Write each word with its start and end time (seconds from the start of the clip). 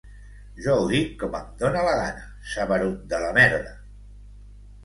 Jo 0.67 0.77
ho 0.77 0.87
dic 0.91 1.11
com 1.23 1.37
em 1.39 1.51
dona 1.59 1.83
la 1.89 1.93
gana, 1.99 2.25
saberut 2.55 3.07
de 3.13 3.21
la 3.27 3.31
merda. 3.41 3.79